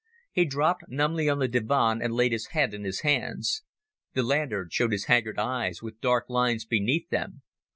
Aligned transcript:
He 0.31 0.45
dropped 0.45 0.85
numbly 0.87 1.29
on 1.29 1.37
the 1.37 1.47
divan 1.47 2.01
and 2.01 2.11
laid 2.11 2.31
his 2.31 2.47
head 2.47 2.73
in 2.73 2.83
his 2.83 3.01
hands. 3.01 3.61
The 4.15 4.23
lantern 4.23 4.69
showed 4.71 4.93
his 4.93 5.05
haggard 5.05 5.37
eyes 5.37 5.83
with 5.83 6.01
dark 6.01 6.27
lines 6.27 6.65
beneath 6.65 7.11
them. 7.11 7.43